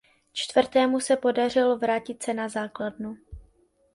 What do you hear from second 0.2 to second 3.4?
Čtvrtému se podařilo vrátit se na základnu.